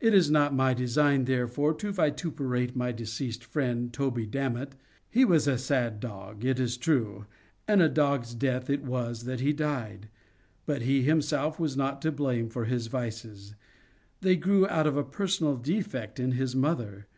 [0.00, 4.76] It is not my design, therefore, to vituperate my deceased friend, Toby Dammit.
[5.10, 7.26] He was a sad dog, it is true,
[7.66, 10.08] and a dog's death it was that he died;
[10.66, 13.56] but he himself was not to blame for his vices.
[14.20, 17.08] They grew out of a personal defect in his mother.